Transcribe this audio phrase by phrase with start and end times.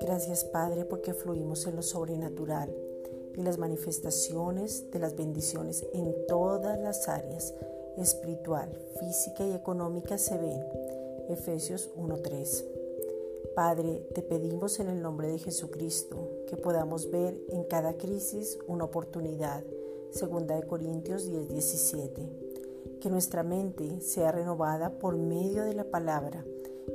[0.00, 2.74] Gracias Padre porque fluimos en lo sobrenatural
[3.36, 7.54] y las manifestaciones de las bendiciones en todas las áreas,
[7.96, 10.62] espiritual, física y económica se ven.
[11.28, 12.64] Efesios 1.3.
[13.54, 18.84] Padre, te pedimos en el nombre de Jesucristo que podamos ver en cada crisis una
[18.84, 19.64] oportunidad.
[20.10, 22.43] Segunda de Corintios 10.17.
[23.04, 26.42] Que nuestra mente sea renovada por medio de la palabra.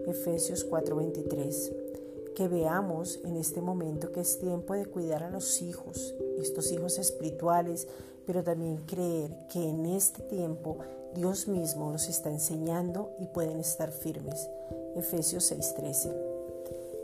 [0.08, 6.16] Efesios 4.23 que veamos en este momento que es tiempo de cuidar a los hijos,
[6.40, 7.88] estos hijos espirituales,
[8.26, 10.80] pero también creer que en este tiempo
[11.14, 14.50] Dios mismo los está enseñando y pueden estar firmes.
[14.96, 16.12] Efesios 6:13.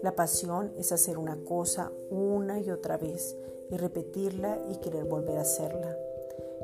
[0.01, 3.35] La pasión es hacer una cosa una y otra vez
[3.69, 5.95] y repetirla y querer volver a hacerla.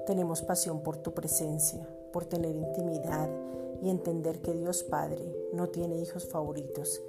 [0.08, 3.30] Tenemos pasión por tu presencia, por tener intimidad
[3.82, 7.02] y entender que Dios Padre no tiene hijos favoritos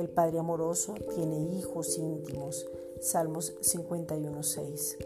[0.00, 2.66] el Padre amoroso tiene hijos íntimos.
[3.02, 4.96] Salmos 51.6.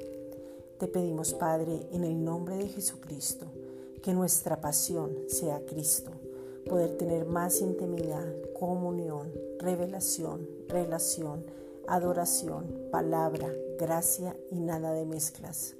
[0.79, 3.47] Te pedimos, Padre, en el nombre de Jesucristo,
[4.03, 6.13] que nuestra pasión sea Cristo,
[6.69, 8.25] poder tener más intimidad,
[8.57, 11.45] comunión, revelación, relación,
[11.89, 15.75] adoración, palabra, gracia y nada de mezclas.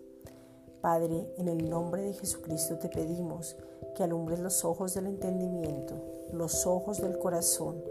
[0.85, 3.57] Padre, en el nombre de Jesucristo te pedimos
[3.97, 5.95] que alumbres los ojos del entendimiento,
[6.31, 7.83] los ojos del corazón,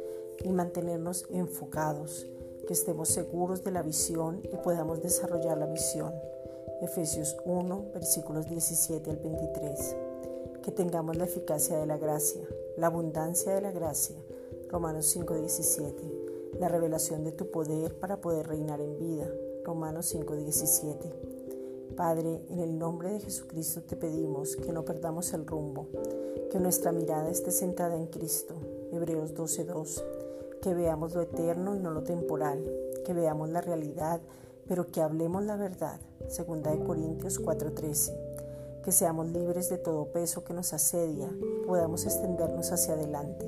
[0.44, 2.28] y mantenernos enfocados,
[2.68, 6.14] que estemos seguros de la visión y podamos desarrollar la visión.
[6.82, 9.96] Efesios 1, versículos 17 al 23.
[10.62, 12.44] Que tengamos la eficacia de la gracia,
[12.78, 14.18] la abundancia de la gracia.
[14.70, 16.04] Romanos 5, 17.
[16.60, 19.28] La revelación de tu poder para poder reinar en vida.
[19.64, 21.33] Romanos 5, 17.
[21.96, 25.88] Padre, en el nombre de Jesucristo te pedimos que no perdamos el rumbo,
[26.52, 28.56] que nuestra mirada esté sentada en Cristo.
[28.92, 30.04] Hebreos 12:2
[30.64, 32.64] que veamos lo eterno y no lo temporal,
[33.06, 34.22] que veamos la realidad,
[34.66, 36.00] pero que hablemos la verdad.
[36.30, 38.14] Segunda de Corintios 4:13.
[38.82, 43.46] Que seamos libres de todo peso que nos asedia y podamos extendernos hacia adelante.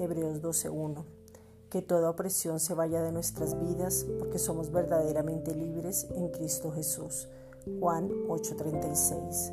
[0.00, 1.04] Hebreos 12:1.
[1.70, 7.28] Que toda opresión se vaya de nuestras vidas porque somos verdaderamente libres en Cristo Jesús.
[7.80, 9.52] Juan 8:36.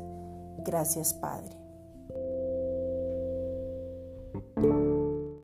[0.64, 1.65] Gracias Padre.